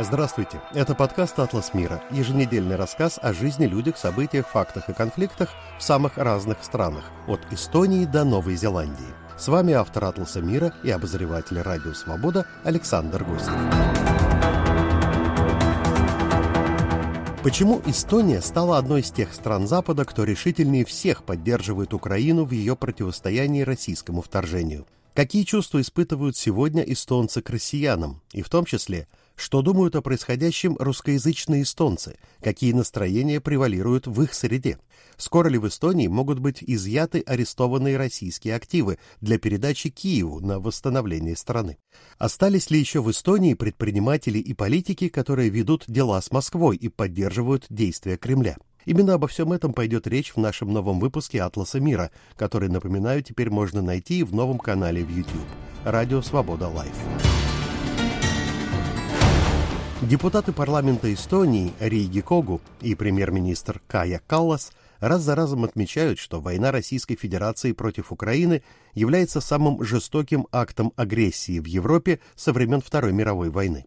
[0.00, 5.82] Здравствуйте, это подкаст «Атлас мира», еженедельный рассказ о жизни, людях, событиях, фактах и конфликтах в
[5.82, 9.08] самых разных странах, от Эстонии до Новой Зеландии.
[9.36, 13.56] С вами автор «Атласа мира» и обозреватель «Радио Свобода» Александр Густев.
[17.42, 22.76] Почему Эстония стала одной из тех стран Запада, кто решительнее всех поддерживает Украину в ее
[22.76, 24.86] противостоянии российскому вторжению?
[25.14, 29.08] Какие чувства испытывают сегодня эстонцы к россиянам, и в том числе–
[29.38, 32.18] что думают о происходящем русскоязычные эстонцы?
[32.42, 34.78] Какие настроения превалируют в их среде?
[35.16, 41.36] Скоро ли в Эстонии могут быть изъяты арестованные российские активы для передачи Киеву на восстановление
[41.36, 41.78] страны?
[42.18, 47.64] Остались ли еще в Эстонии предприниматели и политики, которые ведут дела с Москвой и поддерживают
[47.70, 48.56] действия Кремля?
[48.86, 53.50] Именно обо всем этом пойдет речь в нашем новом выпуске «Атласа мира», который, напоминаю, теперь
[53.50, 55.46] можно найти в новом канале в YouTube
[55.84, 57.27] «Радио Свобода Live».
[60.02, 67.16] Депутаты парламента Эстонии Рийгикогу и премьер-министр Кая Каллас раз за разом отмечают, что война Российской
[67.16, 68.62] Федерации против Украины
[68.94, 73.86] является самым жестоким актом агрессии в Европе со времен Второй мировой войны.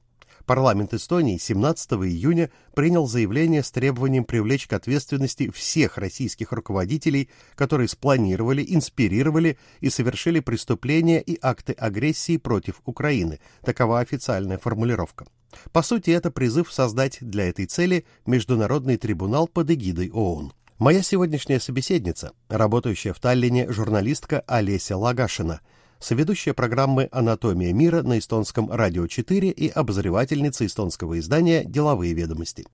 [0.51, 7.87] Парламент Эстонии 17 июня принял заявление с требованием привлечь к ответственности всех российских руководителей, которые
[7.87, 13.39] спланировали, инспирировали и совершили преступления и акты агрессии против Украины.
[13.63, 15.25] Такова официальная формулировка.
[15.71, 20.51] По сути, это призыв создать для этой цели Международный трибунал под эгидой ООН.
[20.79, 25.61] Моя сегодняшняя собеседница, работающая в Таллине журналистка Олеся Лагашина,
[26.01, 32.65] соведущая программы «Анатомия мира» на эстонском «Радио 4» и обозревательница эстонского издания «Деловые ведомости».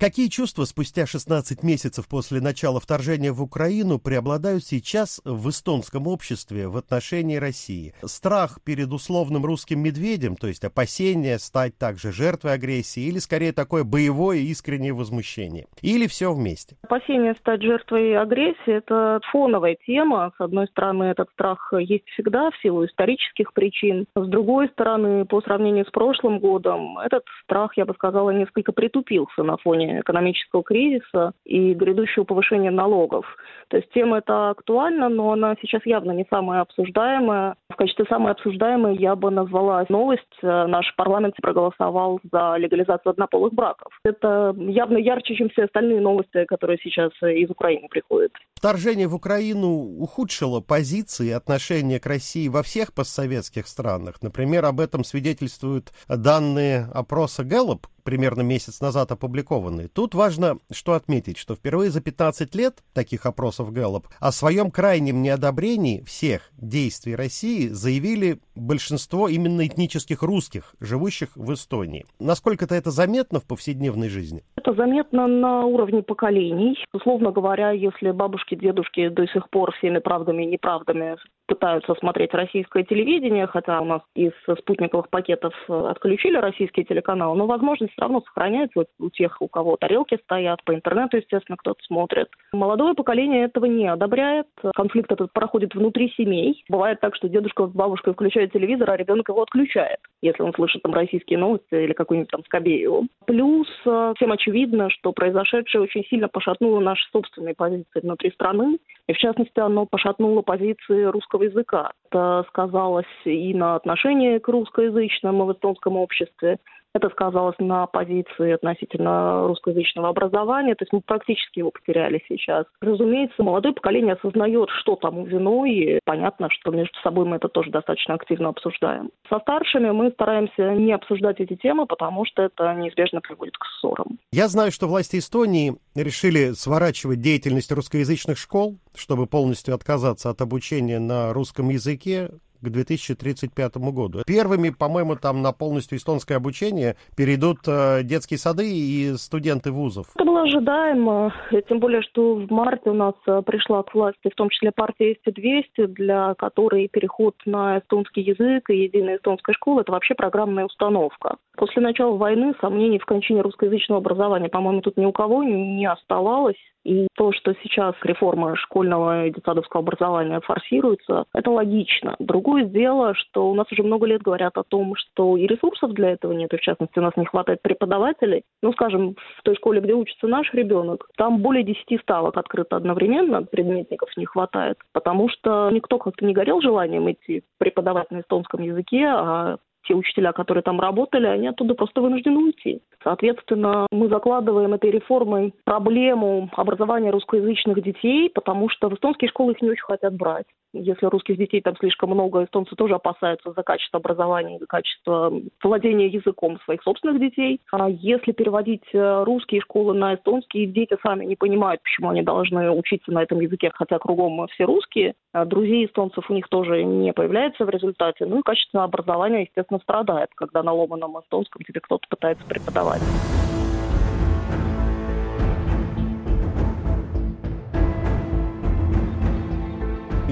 [0.00, 6.68] Какие чувства спустя 16 месяцев после начала вторжения в Украину преобладают сейчас в эстонском обществе
[6.68, 7.92] в отношении России?
[8.04, 13.82] Страх перед условным русским медведем, то есть опасение стать также жертвой агрессии, или скорее такое
[13.82, 15.66] боевое искреннее возмущение?
[15.82, 16.76] Или все вместе?
[16.84, 20.30] Опасение стать жертвой агрессии– это фоновая тема.
[20.38, 24.06] С одной стороны, этот страх есть всегда в силу исторических причин.
[24.14, 29.42] С другой стороны, по сравнению с прошлым годом, этот страх, я бы сказала, несколько притупился
[29.42, 33.26] на фоне экономического кризиса и грядущего повышения налогов.
[33.68, 37.56] То есть тема эта актуальна, но она сейчас явно не самая обсуждаемая.
[37.68, 40.22] В качестве самой обсуждаемой я бы назвала новость.
[40.42, 43.92] Наш парламент проголосовал за легализацию однополых браков.
[44.04, 48.32] Это явно ярче, чем все остальные новости, которые сейчас из Украины приходят.
[48.54, 49.68] Вторжение в Украину
[49.98, 54.22] ухудшило позиции и отношения к России во всех постсоветских странах.
[54.22, 59.88] Например, об этом свидетельствуют данные опроса Gallup, примерно месяц назад опубликованные.
[59.88, 65.20] Тут важно что отметить, что впервые за 15 лет таких опросов Gallup о своем крайнем
[65.20, 72.06] неодобрении всех действий России заявили большинство именно этнических русских, живущих в Эстонии.
[72.18, 74.42] Насколько-то это заметно в повседневной жизни?
[74.56, 76.82] Это заметно на уровне поколений.
[76.94, 82.84] Условно говоря, если бабушки, дедушки до сих пор всеми правдами и неправдами пытаются смотреть российское
[82.84, 88.84] телевидение, хотя у нас из спутниковых пакетов отключили российские телеканалы, но возможность все равно сохраняется
[88.98, 92.28] у тех, у кого тарелки стоят, по интернету, естественно, кто-то смотрит.
[92.52, 94.46] Молодое поколение этого не одобряет.
[94.74, 96.62] Конфликт этот проходит внутри семей.
[96.68, 100.82] Бывает так, что дедушка с бабушкой включают телевизор, а ребенок его отключает, если он слышит
[100.82, 103.06] там российские новости или какую-нибудь там Скобееву.
[103.26, 108.78] Плюс э, всем очевидно, что произошедшее очень сильно пошатнуло наши собственные позиции внутри страны.
[109.06, 111.92] И, в частности, оно пошатнуло позиции русского языка.
[112.10, 116.58] Это сказалось и на отношении к русскоязычному в эстонском обществе,
[116.94, 122.66] это сказалось на позиции относительно русскоязычного образования, то есть мы практически его потеряли сейчас.
[122.80, 127.70] Разумеется, молодое поколение осознает, что тому виной, и понятно, что между собой мы это тоже
[127.70, 129.10] достаточно активно обсуждаем.
[129.28, 134.18] Со старшими мы стараемся не обсуждать эти темы, потому что это неизбежно приводит к ссорам.
[134.32, 140.98] Я знаю, что власти Эстонии решили сворачивать деятельность русскоязычных школ, чтобы полностью отказаться от обучения
[140.98, 144.22] на русском языке к 2035 году.
[144.26, 150.06] Первыми, по-моему, там на полностью эстонское обучение перейдут э, детские сады и студенты вузов.
[150.14, 151.34] Это было ожидаемо,
[151.68, 155.16] тем более, что в марте у нас э, пришла к власти в том числе партия
[155.26, 161.36] СТ-200, для которой переход на эстонский язык и единая эстонская школа– это вообще программная установка.
[161.56, 166.56] После начала войны сомнений в кончине русскоязычного образования, по-моему, тут ни у кого не оставалось.
[166.84, 172.16] И то, что сейчас реформа школьного и детсадовского образования форсируется, это логично.
[172.18, 176.10] Другое дело, что у нас уже много лет говорят о том, что и ресурсов для
[176.10, 178.44] этого нет, в частности у нас не хватает преподавателей.
[178.62, 183.42] Ну, скажем, в той школе, где учится наш ребенок, там более 10 ставок открыто одновременно,
[183.42, 189.04] предметников не хватает, потому что никто как-то не горел желанием идти преподавать на эстонском языке,
[189.06, 192.80] а те учителя, которые там работали, они оттуда просто вынуждены уйти.
[193.02, 199.62] Соответственно, мы закладываем этой реформой проблему образования русскоязычных детей, потому что в эстонские школы их
[199.62, 200.46] не очень хотят брать.
[200.74, 205.32] Если русских детей там слишком много, эстонцы тоже опасаются за качество образования, за качество
[205.62, 207.60] владения языком своих собственных детей.
[207.72, 212.70] А если переводить э, русские школы на эстонские, дети сами не понимают, почему они должны
[212.70, 215.14] учиться на этом языке, хотя кругом все русские.
[215.32, 218.24] А друзей эстонцев у них тоже не появляется в результате.
[218.24, 223.02] Ну и качество образования, естественно, страдает, когда на ломаном эстонском тебе кто-то пытается преподавать.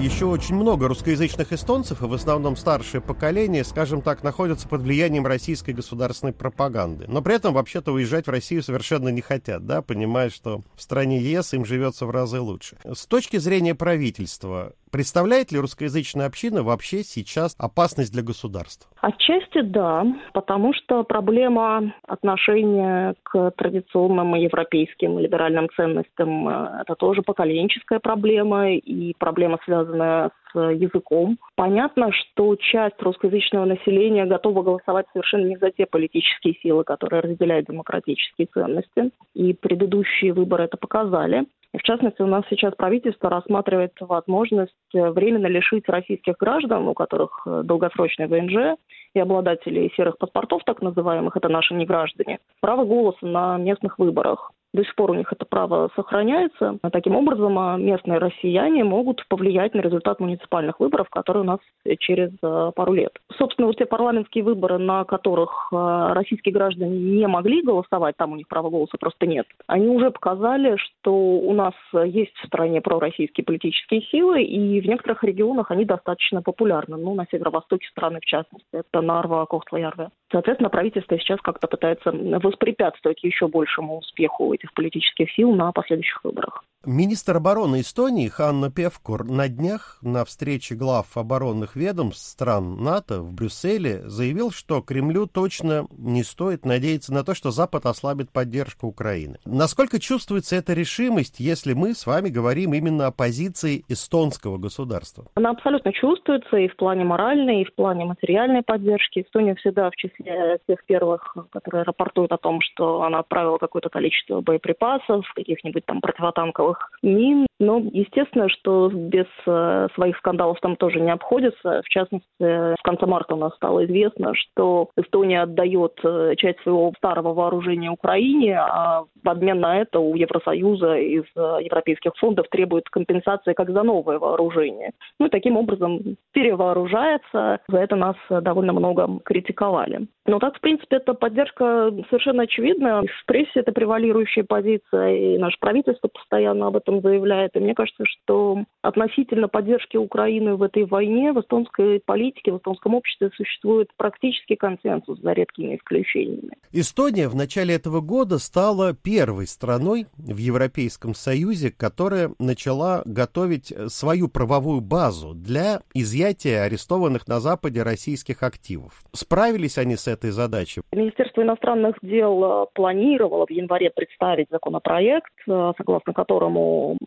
[0.07, 5.27] еще очень много русскоязычных эстонцев, и в основном старшее поколение, скажем так, находятся под влиянием
[5.27, 7.05] российской государственной пропаганды.
[7.07, 11.19] Но при этом вообще-то уезжать в Россию совершенно не хотят, да, понимая, что в стране
[11.19, 12.77] ЕС им живется в разы лучше.
[12.85, 18.89] С точки зрения правительства, Представляет ли русскоязычная община вообще сейчас опасность для государства?
[19.01, 27.99] Отчасти да, потому что проблема отношения к традиционным европейским либеральным ценностям э,– это тоже поколенческая
[27.99, 31.37] проблема и проблема, связанная с языком.
[31.55, 37.67] Понятно, что часть русскоязычного населения готова голосовать совершенно не за те политические силы, которые разделяют
[37.67, 39.11] демократические ценности.
[39.33, 41.45] И предыдущие выборы это показали.
[41.77, 47.43] В частности, у нас сейчас правительство рассматривает возможность э, временно лишить российских граждан, у которых
[47.45, 48.77] э, долгосрочный ВНЖ
[49.13, 54.51] и обладателей серых паспортов, так называемых, это наши неграждане, право голоса на местных выборах.
[54.73, 56.77] До сих пор у них это право сохраняется.
[56.91, 61.59] Таким образом, а, местные россияне могут повлиять на результат муниципальных выборов, которые у нас
[61.99, 63.11] через а, пару лет.
[63.37, 68.35] Собственно, вот те парламентские выборы, на которых а, российские граждане не могли голосовать, там у
[68.35, 73.45] них права голоса просто нет, они уже показали, что у нас есть в стране пророссийские
[73.45, 76.97] политические силы, и в некоторых регионах они достаточно популярны.
[76.97, 80.09] Ну, на северо-востоке страны, в частности, это Нарва, Кохтла-Ярве.
[80.31, 86.63] Соответственно, правительство сейчас как-то пытается воспрепятствовать еще большему успеху этих политических сил на последующих выборах.
[86.85, 93.33] Министр обороны Эстонии Ханна Певкур на днях на встрече глав оборонных ведомств стран НАТО в
[93.33, 99.37] Брюсселе заявил, что Кремлю точно не стоит надеяться на то, что Запад ослабит поддержку Украины.
[99.43, 105.25] Насколько чувствуется эта решимость, если мы с вами говорим именно о позиции эстонского государства?
[105.35, 109.21] Она абсолютно чувствуется и в плане моральной, и в плане материальной поддержки.
[109.21, 114.41] Эстония всегда в числе тех первых, которые рапортуют о том, что она отправила какое-то количество
[114.41, 116.66] боеприпасов, каких-нибудь там противотанковых
[117.01, 117.47] мин.
[117.59, 121.81] Но, естественно, что без э, своих скандалов там тоже не обходится.
[121.83, 126.93] В частности, в конце марта у нас стало известно, что Эстония отдает э, часть своего
[126.97, 132.89] старого вооружения Украине, а в обмен на это у Евросоюза из э, европейских фондов требует
[132.89, 134.91] компенсации как за новое вооружение.
[135.19, 137.59] Ну и таким образом перевооружается.
[137.67, 140.07] За это нас довольно много критиковали.
[140.27, 143.01] Но так, в принципе, эта поддержка совершенно очевидна.
[143.01, 147.55] В прессе это превалирующая позиция, и наше правительство постоянно об этом заявляет.
[147.55, 152.95] И мне кажется, что относительно поддержки Украины в этой войне в эстонской политике, в эстонском
[152.95, 156.51] обществе существует практически консенсус, за редкими исключениями.
[156.71, 164.27] Эстония в начале этого года стала первой страной в Европейском Союзе, которая начала готовить свою
[164.27, 169.01] правовую базу для изъятия арестованных на Западе российских активов.
[169.13, 170.81] Справились они с этой задачей?
[170.91, 176.46] Министерство иностранных дел э, планировало в январе представить законопроект, э, согласно которому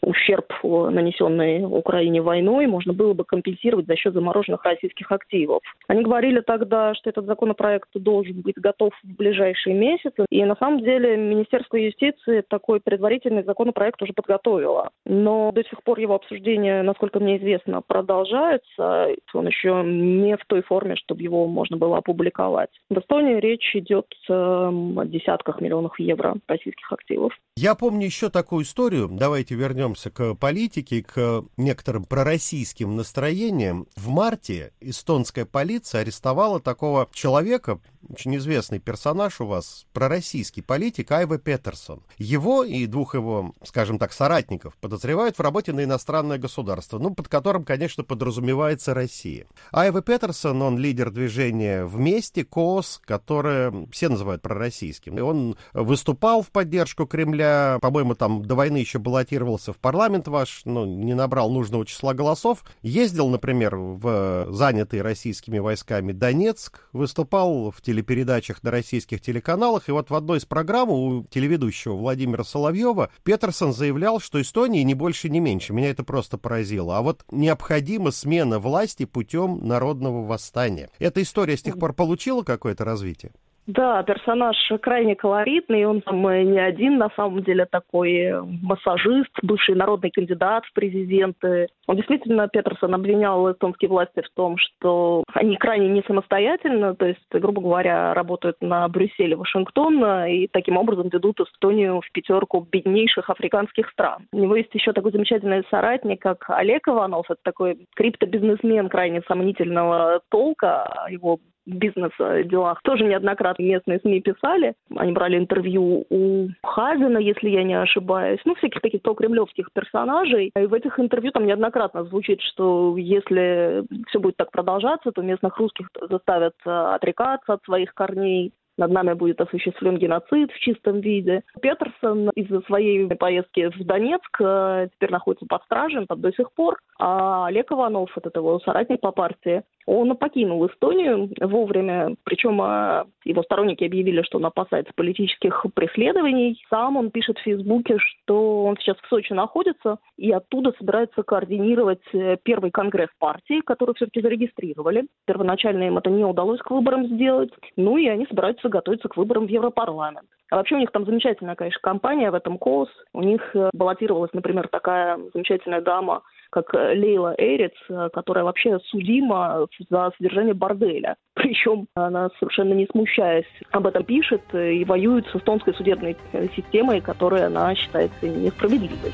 [0.02, 5.60] ущерб, нанесенный Украине войной, можно было бы компенсировать за счет замороженных российских активов.
[5.88, 10.26] Они говорили тогда, что этот законопроект должен быть готов в ближайшие месяцы.
[10.30, 14.90] И на самом деле Министерство юстиции такой предварительный законопроект уже подготовило.
[15.04, 19.08] Но до сих пор его обсуждение, насколько мне известно, продолжается.
[19.34, 22.70] Он еще не в той форме, чтобы его можно было опубликовать.
[22.88, 27.32] В Эстонии речь идет эм, о десятках миллионов евро российских активов.
[27.56, 29.08] Я помню еще такую историю.
[29.30, 33.86] Давайте вернемся к политике, к некоторым пророссийским настроениям.
[33.94, 41.38] В марте эстонская полиция арестовала такого человека, очень известный персонаж у вас, пророссийский политик Айва
[41.38, 42.02] Петерсон.
[42.18, 47.28] Его и двух его, скажем так, соратников подозревают в работе на иностранное государство, ну, под
[47.28, 49.46] которым, конечно, подразумевается Россия.
[49.72, 55.18] Айва Петерсон, он лидер движения «Вместе», КОС, которое все называют пророссийским.
[55.18, 60.62] И он выступал в поддержку Кремля, по-моему, там до войны еще баллотировался в парламент ваш,
[60.64, 62.64] но не набрал нужного числа голосов.
[62.82, 70.10] Ездил, например, в занятый российскими войсками Донецк, выступал в телепередачах на российских телеканалах, и вот
[70.10, 75.40] в одной из программ у телеведущего Владимира Соловьева Петерсон заявлял, что Эстонии не больше, не
[75.40, 75.72] меньше.
[75.72, 76.98] Меня это просто поразило.
[76.98, 80.88] А вот необходима смена власти путем народного восстания.
[81.00, 83.32] Эта история с тех пор получила какое-то развитие?
[83.70, 89.30] Да, персонаж крайне колоритный, он там э, не один, на самом деле, такой э, массажист,
[89.42, 91.68] бывший народный кандидат в президенты.
[91.86, 97.20] Он действительно, Петерсон, обвинял эстонские власти в том, что они крайне не самостоятельно, то есть,
[97.30, 103.88] грубо говоря, работают на Брюсселе, Вашингтон, и таким образом ведут Эстонию в пятерку беднейших африканских
[103.90, 104.26] стран.
[104.32, 110.22] У него есть еще такой замечательный соратник, как Олег Иванов, это такой криптобизнесмен крайне сомнительного
[110.28, 111.38] толка, его
[111.74, 114.74] бизнес-делах тоже неоднократно местные СМИ писали.
[114.96, 118.40] Они брали интервью у Хазина, если я не ошибаюсь.
[118.44, 120.50] Ну, всяких таких кремлевских персонажей.
[120.56, 125.56] И в этих интервью там неоднократно звучит, что если все будет так продолжаться, то местных
[125.58, 131.42] русских заставят отрекаться от своих корней, над нами будет осуществлен геноцид в чистом виде.
[131.60, 136.78] Петерсон из-за своей поездки в Донецк э, теперь находится под стражей, под до сих пор.
[136.98, 143.42] А Олег Иванов, это его соратник по партии, он покинул Эстонию вовремя, причем э, его
[143.42, 146.64] сторонники объявили, что он опасается политических преследований.
[146.70, 152.02] Сам он пишет в Фейсбуке, что он сейчас в Сочи находится и оттуда собирается координировать
[152.12, 155.08] э, первый конгресс партии, который все-таки зарегистрировали.
[155.26, 157.50] Первоначально им это не удалось к выборам сделать.
[157.76, 160.28] Ну и они собираются готовиться к выборам в Европарламент.
[160.50, 162.88] А вообще у них там замечательная, конечно, компания в этом КОС.
[163.12, 168.78] У них э, баллотировалась, например, такая замечательная дама, как э, Лейла Эриц, э, которая вообще
[168.86, 171.16] судима за содержание борделя.
[171.34, 176.16] Причем она совершенно не смущаясь об этом пишет и воюет с эстонской судебной
[176.56, 179.12] системой, которая она считается несправедливой.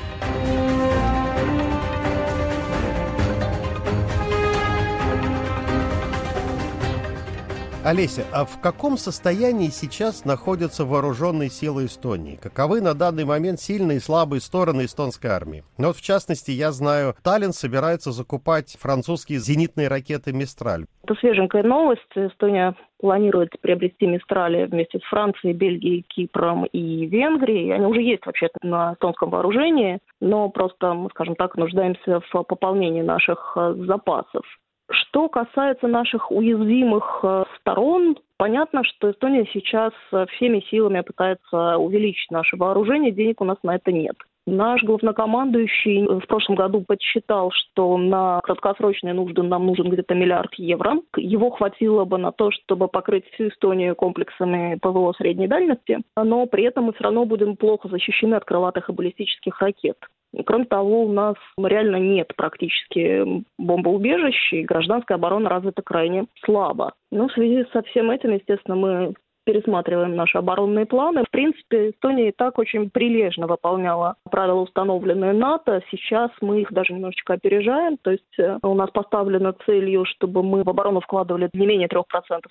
[7.87, 12.35] Олеся, а в каком состоянии сейчас находятся вооруженные силы Эстонии?
[12.35, 15.63] Каковы на данный момент сильные и слабые стороны эстонской армии?
[15.79, 20.87] Ну вот, в частности, я знаю, Таллин собирается закупать французские зенитные ракеты «Мистраль».
[21.05, 22.11] Это свеженькая новость.
[22.17, 27.73] Эстония планирует приобрести «Мистрали» вместе с Францией, Бельгией, Кипром и Венгрией.
[27.73, 33.57] Они уже есть вообще-то на эстонском вооружении, но просто, скажем так, нуждаемся в пополнении наших
[33.57, 34.45] э, запасов.
[34.91, 42.31] Что касается наших уязвимых э, сторон, понятно, что Эстония сейчас э, всеми силами пытается увеличить
[42.31, 44.17] наше вооружение, денег у нас на это нет.
[44.47, 51.01] Наш главнокомандующий в прошлом году подсчитал, что на краткосрочные нужды нам нужен где-то миллиард евро.
[51.17, 56.65] Его хватило бы на то, чтобы покрыть всю Эстонию комплексами ПВО средней дальности, но при
[56.65, 59.97] этом мы все равно будем плохо защищены от крылатых и баллистических ракет.
[60.45, 66.93] Кроме того, у нас реально нет практически бомбоубежищ, и гражданская оборона развита крайне слабо.
[67.11, 69.15] Но в связи со всем этим, естественно, мы
[69.47, 71.25] пересматриваем наши оборонные планы.
[71.25, 75.81] В принципе, Эстония и так очень прилежно выполняла правила, установленные НАТО.
[75.91, 77.97] Сейчас мы их даже немножечко опережаем.
[78.03, 82.03] То есть э, у нас поставлена целью, чтобы мы в оборону вкладывали не менее 3%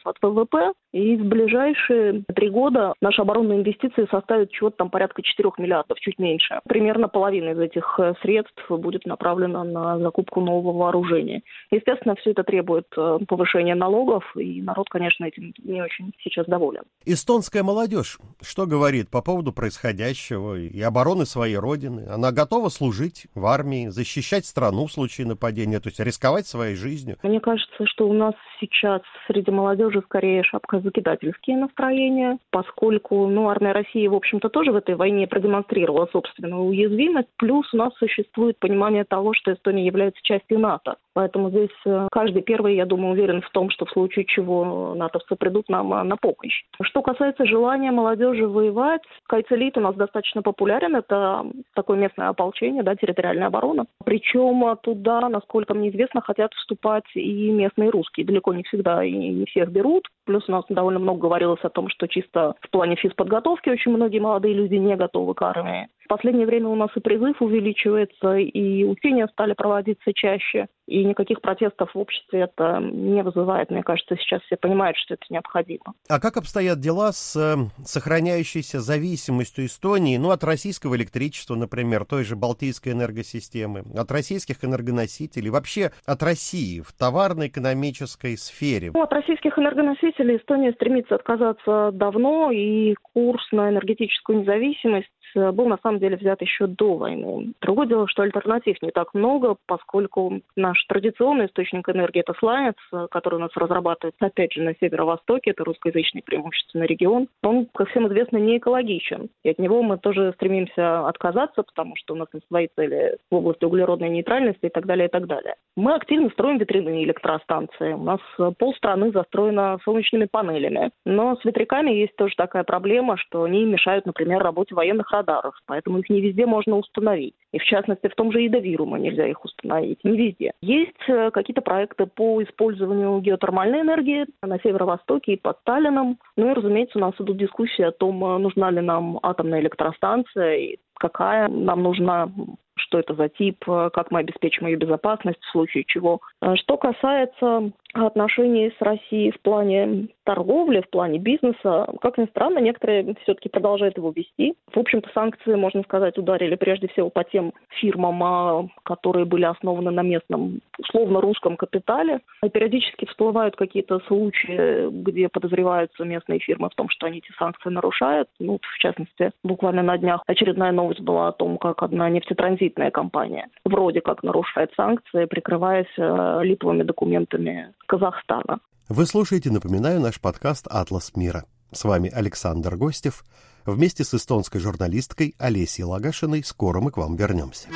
[0.04, 0.72] от ВВП.
[0.94, 6.18] И в ближайшие три года наши оборонные инвестиции составят чего-то там порядка 4 миллиардов, чуть
[6.18, 6.62] меньше.
[6.68, 11.42] Примерно половина из этих э, средств будет направлена на закупку нового вооружения.
[11.72, 16.85] Естественно, все это требует э, повышения налогов, и народ, конечно, этим не очень сейчас доволен.
[17.06, 22.08] Эстонская молодежь что говорит по поводу происходящего и обороны своей родины?
[22.10, 27.18] Она готова служить в армии, защищать страну в случае нападения, то есть рисковать своей жизнью?
[27.24, 34.08] Мне кажется, что у нас сейчас среди молодежи скорее шапкозакидательские настроения, поскольку ну, армия России,
[34.08, 37.30] в общем-то, тоже в этой войне продемонстрировала собственную уязвимость.
[37.38, 40.96] Плюс у нас существует понимание того, что Эстония является частью НАТО.
[41.16, 45.38] Поэтому здесь э, каждый первый, я думаю, уверен в том, что в случае чего натовцы
[45.38, 46.64] придут нам э, на помощь.
[46.82, 50.94] Что касается желания молодежи воевать, Кайцелит у нас достаточно популярен.
[50.94, 53.86] Это такое местное ополчение, да, территориальная оборона.
[54.04, 58.26] Причем э, туда, насколько мне известно, хотят вступать и местные русские.
[58.26, 60.10] Далеко не всегда и не всех берут.
[60.26, 64.20] Плюс у нас довольно много говорилось о том, что чисто в плане физподготовки очень многие
[64.20, 65.88] молодые люди не готовы к армии.
[66.06, 71.42] В последнее время у нас и призыв увеличивается, и учения стали проводиться чаще, и никаких
[71.42, 73.72] протестов в обществе это не вызывает.
[73.72, 75.96] Мне кажется, сейчас все понимают, что это необходимо.
[76.08, 82.24] А как обстоят дела с э, сохраняющейся зависимостью Эстонии, ну, от российского электричества, например, той
[82.24, 88.92] же Балтийской энергосистемы, от российских энергоносителей, вообще от России в товарно-экономической сфере?
[88.94, 95.78] Ну, от российских энергоносителей Эстония стремится отказаться давно, и курс на энергетическую независимость был на
[95.84, 97.54] самом деле взят еще до войны.
[97.62, 102.76] Другое дело, что альтернатив не так много, поскольку наш традиционный источник энергии– это сланец,
[103.12, 107.28] который у нас разрабатывается, опять же, на северо-востоке, это русскоязычный преимущественно регион.
[107.44, 109.30] Он, как всем известно, не экологичен.
[109.44, 113.36] И от него мы тоже стремимся отказаться, потому что у нас есть свои цели в
[113.36, 115.56] области углеродной нейтральности и так далее, и так далее.
[115.76, 117.94] Мы активно строим ветряные электростанции.
[117.94, 118.20] У нас
[118.58, 120.92] полстраны застроено солнечными панелями.
[121.06, 125.25] Но с ветряками есть тоже такая проблема, что они мешают, например, работе военных радаров.
[125.66, 127.36] Поэтому их не везде можно установить.
[127.52, 130.04] И в частности, в том же Идовирума нельзя их установить.
[130.04, 130.52] Не везде.
[130.62, 136.20] Есть э, какие-то проекты по использованию геотермальной энергии на северо-востоке и под Сталином.
[136.38, 140.56] Ну и, разумеется, у нас идут дискуссии о том, э, нужна ли нам атомная электростанция
[140.56, 142.30] и какая нам нужна
[142.78, 146.20] что это за тип, э, как мы обеспечим ее безопасность в случае чего.
[146.56, 147.72] Что касается
[148.04, 153.98] отношений с Россией в плане торговли, в плане бизнеса, как ни странно, некоторые все-таки продолжают
[153.98, 154.56] его вести.
[154.74, 159.92] В общем-то, санкции, можно сказать, ударили прежде всего по тем фирмам, а, которые были основаны
[159.92, 162.20] на местном, условно, русском капитале.
[162.44, 167.70] И периодически всплывают какие-то случаи, где подозреваются местные фирмы в том, что они эти санкции
[167.70, 168.28] нарушают.
[168.40, 173.48] Ну, в частности, буквально на днях очередная новость была о том, как одна нефтетранзитная компания
[173.64, 178.60] вроде как нарушает санкции, прикрываясь э, липовыми документами Казахстана.
[178.90, 181.46] Вы слушаете, напоминаю, наш подкаст «Атлас мира».
[181.72, 183.24] С вами Александр Гостев.
[183.66, 187.68] Вместе с эстонской журналисткой Олесей Лагашиной скоро мы к вам вернемся.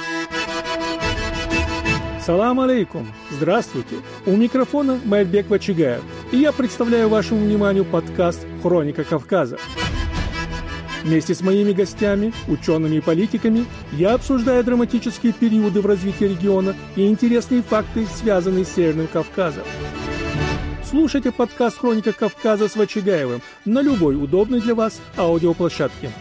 [2.22, 3.08] Салам алейкум!
[3.32, 3.96] Здравствуйте!
[4.28, 9.58] У микрофона Майбек Вачигаев, и я представляю вашему вниманию подкаст «Хроника Кавказа».
[11.04, 17.08] Вместе с моими гостями, учеными и политиками я обсуждаю драматические периоды в развитии региона и
[17.08, 19.64] интересные факты, связанные с Северным Кавказом.
[20.84, 26.12] Слушайте подкаст «Хроника Кавказа» с Вачигаевым на любой удобной для вас аудиоплощадке.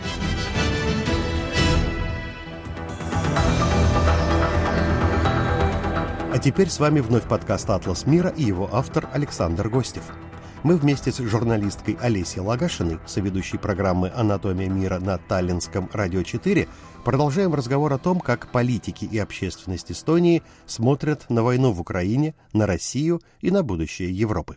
[6.30, 10.04] А теперь с вами вновь подкаст «Атлас мира» и его автор Александр Гостев–
[10.62, 16.68] мы вместе с журналисткой Олесей Лагашиной, соведущей программы «Анатомия мира» на Таллинском радио 4,
[17.04, 22.66] продолжаем разговор о том, как политики и общественность Эстонии смотрят на войну в Украине, на
[22.66, 24.56] Россию и на будущее Европы.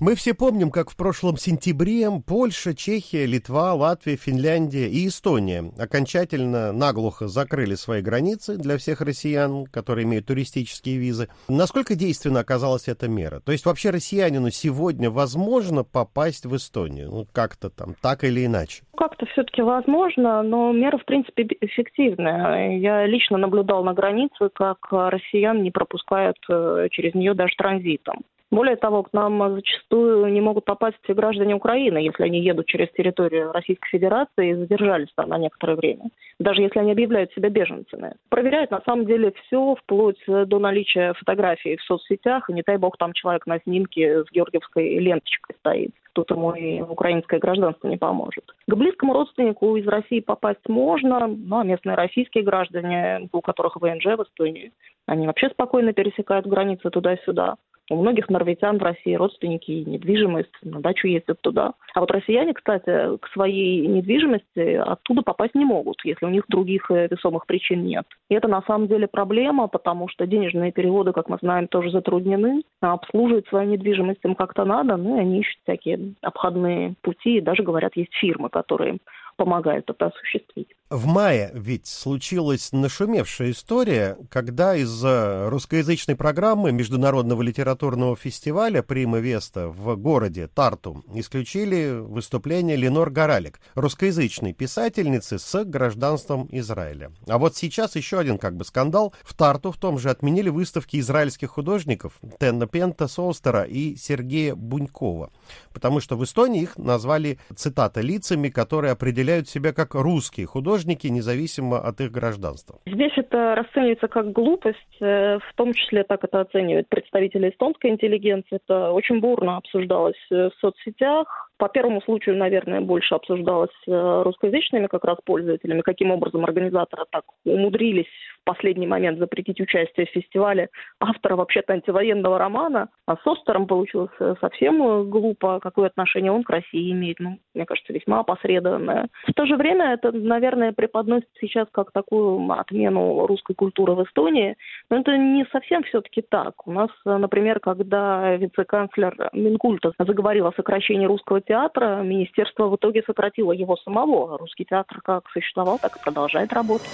[0.00, 6.72] Мы все помним, как в прошлом сентябре Польша, Чехия, Литва, Латвия, Финляндия и Эстония окончательно
[6.72, 11.28] наглухо закрыли свои границы для всех россиян, которые имеют туристические визы.
[11.50, 13.40] Насколько действенна оказалась эта мера?
[13.40, 17.10] То есть вообще россиянину сегодня возможно попасть в Эстонию?
[17.10, 18.84] Ну, как-то там, так или иначе?
[18.96, 22.78] Как-то все-таки возможно, но мера, в принципе, эффективная.
[22.78, 28.24] Я лично наблюдал на границе, как россиян не пропускают э, через нее даже транзитом.
[28.50, 32.90] Более того, к нам зачастую не могут попасть все граждане Украины, если они едут через
[32.90, 36.10] территорию Российской Федерации и задержались там на некоторое время,
[36.40, 38.14] даже если они объявляют себя беженцами.
[38.28, 42.96] Проверяют на самом деле все, вплоть до наличия фотографий в соцсетях, и не дай бог
[42.96, 45.92] там человек на снимке с георгиевской ленточкой стоит.
[46.12, 48.44] Тут ему и украинское гражданство не поможет.
[48.66, 54.06] К близкому родственнику из России попасть можно, ну а местные российские граждане, у которых ВНЖ
[54.18, 54.72] в Эстонии,
[55.06, 57.56] они вообще спокойно пересекают границы туда-сюда.
[57.90, 61.72] У многих норвегян в России родственники и недвижимость, на дачу ездят туда.
[61.92, 66.88] А вот россияне, кстати, к своей недвижимости оттуда попасть не могут, если у них других
[66.92, 68.06] э, весомых причин нет.
[68.28, 72.62] И это на самом деле проблема, потому что денежные переводы, как мы знаем, тоже затруднены.
[72.80, 77.40] А обслуживать свою недвижимость им как-то надо, ну и они ищут всякие обходные пути, и
[77.40, 78.98] даже, говорят, есть фирмы, которые
[79.40, 80.68] помогают это осуществить.
[80.90, 89.68] В мае ведь случилась нашумевшая история, когда из-за русскоязычной программы Международного литературного фестиваля «Прима Веста»
[89.68, 97.12] в городе Тарту исключили выступление Ленор Горалик, русскоязычной писательницы с гражданством Израиля.
[97.26, 99.14] А вот сейчас еще один как бы скандал.
[99.22, 105.30] В Тарту в том же отменили выставки израильских художников Тенна Пента Соустера и Сергея Бунькова,
[105.72, 111.06] потому что в Эстонии их назвали, цитата, лицами, которые определяют определяют себя как русские художники,
[111.06, 112.78] независимо от их гражданства?
[112.86, 118.58] Здесь это расценивается как глупость, э, в том числе так это оценивают представители эстонской интеллигенции.
[118.64, 121.49] Это очень бурно обсуждалось в соцсетях.
[121.60, 127.24] По первому случаю, наверное, больше обсуждалось э, русскоязычными как раз пользователями, каким образом организаторы так
[127.44, 128.06] умудрились
[128.40, 130.70] в последний момент запретить участие в фестивале
[131.00, 135.60] автора вообще-то антивоенного романа, а с Остером получилось э, совсем глупо.
[135.60, 137.20] Какое отношение он к России имеет?
[137.20, 139.08] Ну, мне кажется, весьма опосредованное.
[139.28, 144.56] В то же время это, наверное, преподносит сейчас как такую отмену русской культуры в Эстонии.
[144.88, 146.66] Но это не совсем все-таки так.
[146.66, 153.50] У нас, например, когда вице-канцлер Минкульта заговорил о сокращении русского театра, министерство в итоге сократило
[153.50, 154.38] его самого.
[154.38, 156.88] Русский театр как существовал, так и продолжает работать.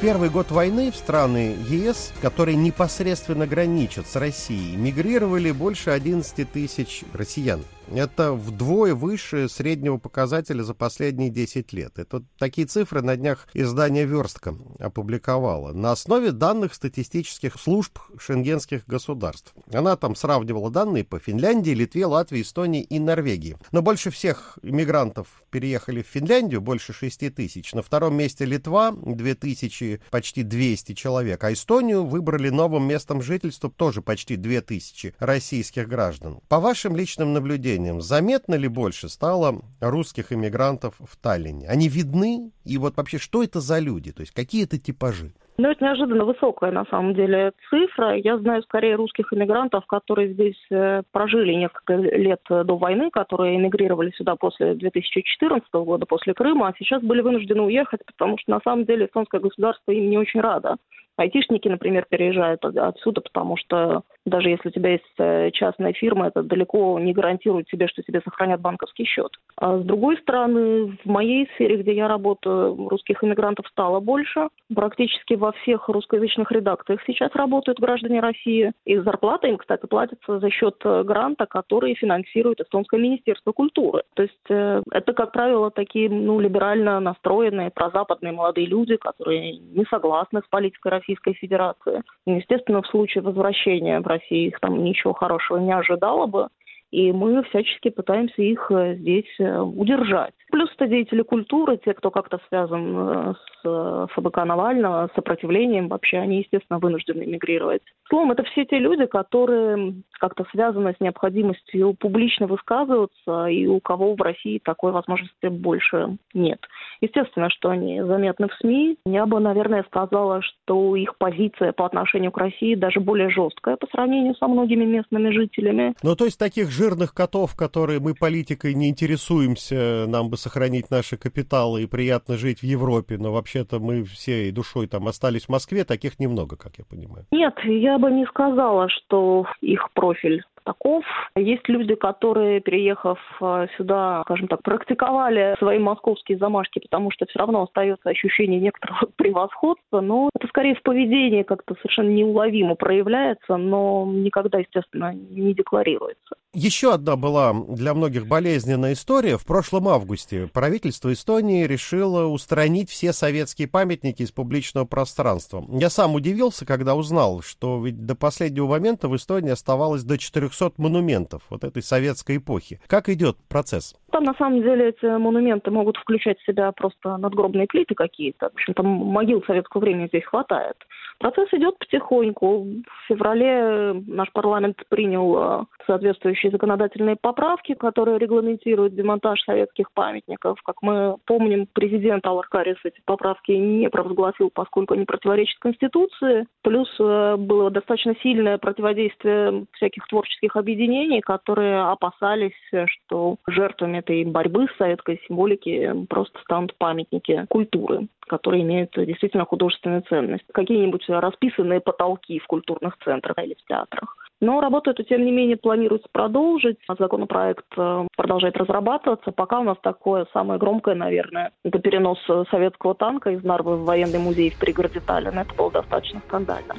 [0.00, 7.04] первый год войны в страны ЕС, которые непосредственно граничат с Россией, мигрировали больше 11 тысяч
[7.14, 7.60] россиян.
[7.94, 11.98] Это вдвое выше среднего показателя за последние 10 лет.
[11.98, 15.72] Это такие цифры на днях издание «Верстка» опубликовало.
[15.72, 19.52] На основе данных статистических служб шенгенских государств.
[19.72, 23.56] Она там сравнивала данные по Финляндии, Литве, Латвии, Эстонии и Норвегии.
[23.72, 27.74] Но больше всех иммигрантов переехали в Финляндию, больше 6 тысяч.
[27.74, 31.44] На втором месте Литва, 2000, почти 200 человек.
[31.44, 36.40] А Эстонию выбрали новым местом жительства тоже почти 2000 российских граждан.
[36.48, 41.68] По вашим личным наблюдениям, наблюдениям, заметно ли больше стало русских иммигрантов в Таллине?
[41.68, 42.52] Они видны?
[42.64, 44.12] И вот вообще, что это за люди?
[44.12, 45.32] То есть какие это типажи?
[45.58, 48.16] Ну, это неожиданно высокая, на самом деле, цифра.
[48.16, 54.12] Я знаю скорее русских иммигрантов, которые здесь э, прожили несколько лет до войны, которые эмигрировали
[54.12, 58.86] сюда после 2014 года, после Крыма, а сейчас были вынуждены уехать, потому что, на самом
[58.86, 60.76] деле, эстонское государство им не очень радо.
[61.22, 66.42] Айтишники, например, переезжают отсюда, потому что даже если у тебя есть э, частная фирма, это
[66.42, 69.32] далеко не гарантирует тебе, что тебе сохранят банковский счет.
[69.56, 74.48] А с другой стороны, в моей сфере, где я работаю, русских иммигрантов стало больше.
[74.74, 78.72] Практически во всех русскоязычных редакциях сейчас работают граждане России.
[78.84, 84.02] И зарплата им, кстати, платится за счет э, гранта, который финансирует Эстонское министерство культуры.
[84.14, 89.84] То есть э, это, как правило, такие ну, либерально настроенные, прозападные молодые люди, которые не
[89.90, 92.02] согласны с политикой Российской Федерации.
[92.26, 96.48] И, естественно, в случае возвращения в Россию их там ничего хорошего не ожидало бы.
[96.92, 100.34] И мы всячески пытаемся их э, здесь э, удержать.
[100.50, 106.40] Плюс это деятели культуры, те, кто как-то связан э, с ФБК Навального, сопротивлением, вообще они,
[106.40, 107.80] естественно, вынуждены эмигрировать.
[108.10, 114.14] Словом, это все те люди, которые как-то связаны с необходимостью публично высказываться, и у кого
[114.14, 116.60] в России такой возможности больше нет.
[117.00, 118.98] Естественно, что они заметны в СМИ.
[119.06, 123.86] Я бы, наверное, сказала, что их позиция по отношению к России даже более жесткая по
[123.86, 125.94] сравнению со многими местными жителями.
[126.02, 131.16] Ну, то есть таких жирных котов, которые мы политикой не интересуемся, нам бы сохранить наши
[131.16, 135.84] капиталы и приятно жить в Европе, но вообще-то мы всей душой там остались в Москве,
[135.84, 137.24] таких немного, как я понимаю.
[137.30, 141.04] Нет, я бы не сказала, что их профиль таков.
[141.36, 147.38] Есть люди, которые, переехав э, сюда, скажем так, практиковали свои московские замашки, потому что все
[147.38, 154.06] равно остается ощущение некоторого превосходства, но это скорее в поведении как-то совершенно неуловимо проявляется, но
[154.06, 156.36] никогда, естественно, не декларируется.
[156.54, 159.38] Еще одна была для многих болезненная история.
[159.38, 165.64] В прошлом августе правительство Эстонии решило устранить все советские памятники из публичного пространства.
[165.70, 170.72] Я сам удивился, когда узнал, что ведь до последнего момента в Эстонии оставалось до 400
[170.76, 172.82] монументов вот этой советской эпохи.
[172.86, 173.94] Как идет процесс?
[174.10, 178.50] Там, на самом деле, эти монументы могут включать в себя просто надгробные плиты какие-то.
[178.50, 180.76] В общем, там могил советского времени здесь хватает.
[181.22, 182.64] Процесс идет потихоньку.
[182.64, 190.60] В феврале наш парламент принял э, соответствующие законодательные поправки, которые регламентируют демонтаж советских памятников.
[190.64, 196.48] Как мы помним, президент Аларкарис эти поправки не провозгласил, поскольку они противоречат Конституции.
[196.62, 202.50] Плюс э, было достаточно сильное противодействие всяких творческих объединений, которые опасались,
[202.86, 210.02] что жертвами этой борьбы с советской символики просто станут памятники культуры которые имеют действительно художественную
[210.08, 210.44] ценность.
[210.54, 214.16] Какие-нибудь расписанные потолки в культурных центрах или в театрах.
[214.40, 216.78] Но работу эту, тем не менее, планируется продолжить.
[216.98, 219.32] Законопроект э, продолжает разрабатываться.
[219.32, 222.18] Пока у нас такое самое громкое, наверное, это перенос
[222.50, 225.40] советского танка из Нарвы в военный музей в пригороде Таллина.
[225.40, 226.74] Это было достаточно скандально.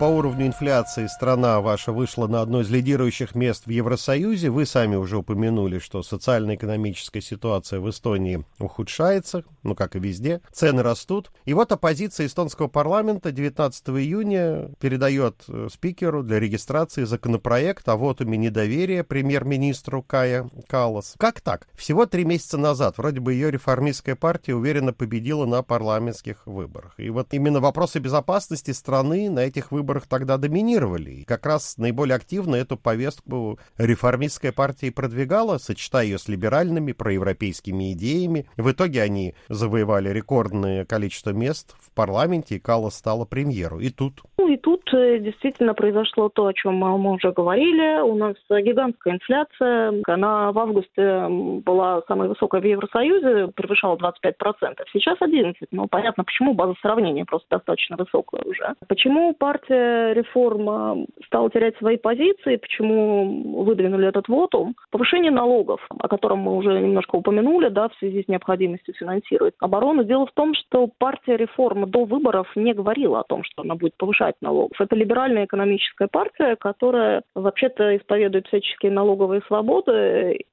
[0.00, 4.48] По уровню инфляции страна ваша вышла на одно из лидирующих мест в Евросоюзе.
[4.48, 10.40] Вы сами уже упомянули, что социально-экономическая ситуация в Эстонии ухудшается, ну как и везде.
[10.54, 11.30] Цены растут.
[11.44, 18.38] И вот оппозиция эстонского парламента 19 июня передает э, спикеру для регистрации законопроект о вотуме
[18.38, 21.14] недоверия премьер-министру Кая Каллас.
[21.18, 21.68] Как так?
[21.74, 26.94] Всего три месяца назад вроде бы ее реформистская партия уверенно победила на парламентских выборах.
[26.96, 31.10] И вот именно вопросы безопасности страны на этих выборах выборах тогда доминировали.
[31.10, 37.92] И как раз наиболее активно эту повестку реформистская партия продвигала, сочетая ее с либеральными проевропейскими
[37.92, 38.46] идеями.
[38.56, 43.80] В итоге они завоевали рекордное количество мест в парламенте, и Калла стала премьеру.
[43.80, 48.00] И тут Ну и тут э, действительно произошло то, о чем мы уже говорили.
[48.00, 49.92] У нас гигантская инфляция.
[50.06, 54.78] Она в августе была самой высокой в Евросоюзе, превышала 25%.
[54.94, 55.54] Сейчас 11%.
[55.72, 58.74] Ну, понятно, почему база сравнения просто достаточно высокая уже.
[58.88, 64.74] Почему партия реформа стала терять свои позиции, почему выдвинули этот вотум?
[64.90, 70.02] Повышение налогов, о котором мы уже немножко упомянули, да, в связи с необходимостью финансировать оборону.
[70.02, 73.94] Дело в том, что партия реформа до выборов не говорила о том, что она будет
[73.98, 74.80] повышать повышать налогов.
[74.80, 80.44] Это либеральная экономическая партия, которая вообще-то исповедует всяческие налоговые свободы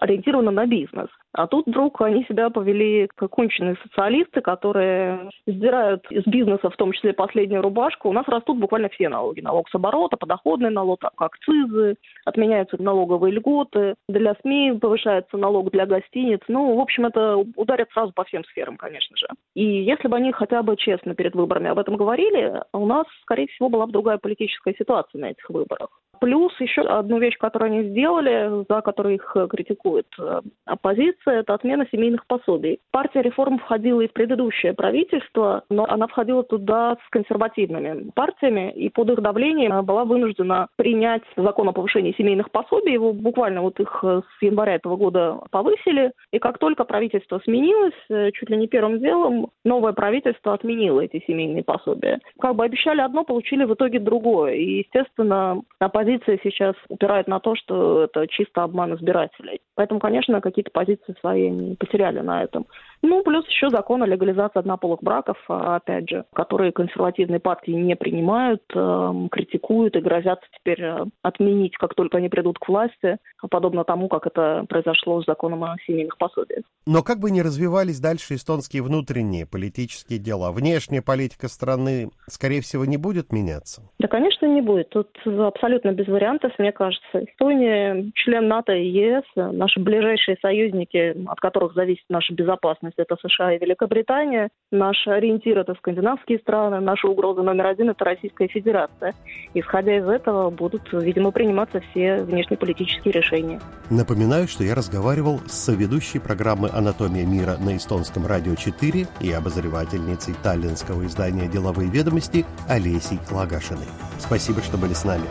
[0.00, 1.08] ориентирована на бизнес.
[1.32, 6.92] А тут вдруг они себя повели как конченые социалисты, которые сдирают из бизнеса, в том
[6.92, 8.08] числе последнюю рубашку.
[8.08, 9.40] У нас растут буквально все налоги.
[9.40, 13.94] Налог с оборота, подоходный налог, акцизы, отменяются налоговые льготы.
[14.08, 16.40] Для СМИ повышается налог для гостиниц.
[16.48, 19.26] Ну, в общем, это ударит сразу по всем сферам, конечно же.
[19.54, 23.46] И если бы они хотя бы честно перед выборами об этом говорили, у нас, скорее
[23.48, 25.90] всего, была бы другая политическая ситуация на этих выборах.
[26.20, 31.86] Плюс еще одну вещь, которую они сделали, за которую их критикует э, оппозиция, это отмена
[31.90, 32.80] семейных пособий.
[32.90, 38.88] Партия реформ входила и в предыдущее правительство, но она входила туда с консервативными партиями, и
[38.88, 42.92] под их давлением была вынуждена принять закон о повышении семейных пособий.
[42.92, 46.12] Его буквально вот их э, с января этого года повысили.
[46.32, 51.22] И как только правительство сменилось, э, чуть ли не первым делом, новое правительство отменило эти
[51.26, 52.18] семейные пособия.
[52.40, 54.54] Как бы обещали одно, получили в итоге другое.
[54.54, 59.60] И, естественно, оппозиция позиция сейчас упирает на то, что это чисто обман избирателей.
[59.74, 62.66] Поэтому, конечно, какие-то позиции свои они потеряли на этом.
[63.02, 67.94] Ну, плюс еще закон о легализации однополых браков, а, опять же, которые консервативные партии не
[67.94, 73.18] принимают, э, критикуют и грозятся теперь э, отменить, как только они придут к власти,
[73.50, 76.64] подобно тому, как это произошло с законом о семейных пособиях.
[76.86, 82.84] Но как бы ни развивались дальше эстонские внутренние политические дела, внешняя политика страны, скорее всего,
[82.84, 83.82] не будет меняться?
[83.98, 84.88] Да, конечно, не будет.
[84.90, 87.24] Тут абсолютно без вариантов, мне кажется.
[87.24, 93.16] Эстония член НАТО и ЕС, наши ближайшие союзники, от которых зависит наша безопасность безопасность– это
[93.20, 94.48] США и Великобритания.
[94.70, 96.80] Наш ориентир– это скандинавские страны.
[96.80, 99.14] Наша угроза номер один– это Российская Федерация.
[99.54, 103.60] Исходя из этого, будут, видимо, приниматься все внешнеполитические решения.
[103.90, 110.34] Напоминаю, что я разговаривал с соведущей программы «Анатомия мира» на эстонском радио 4 и обозревательницей
[110.42, 113.88] таллинского издания «Деловые ведомости» Олесей Лагашиной.
[114.18, 115.24] Спасибо, что были с нами.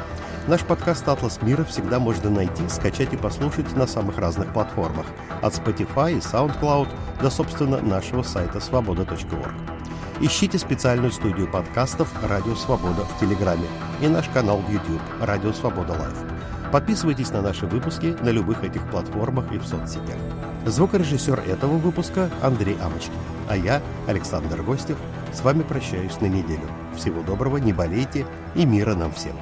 [0.47, 5.05] Наш подкаст «Атлас мира» всегда можно найти, скачать и послушать на самых разных платформах,
[5.41, 6.87] от Spotify и SoundCloud
[7.21, 9.53] до, собственно, нашего сайта свобода.орг.
[10.21, 13.67] Ищите специальную студию подкастов «Радио Свобода» в Телеграме
[14.01, 16.15] и наш канал в YouTube «Радио Свобода Лайв».
[16.71, 20.15] Подписывайтесь на наши выпуски на любых этих платформах и в соцсетях.
[20.65, 24.97] Звукорежиссер этого выпуска Андрей Амочкин, а я, Александр Гостев,
[25.33, 26.69] с вами прощаюсь на неделю.
[26.97, 29.33] Всего доброго, не болейте и мира нам всем.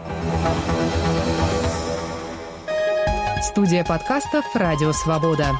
[3.41, 5.51] Студия подкастов «Радио Свобода».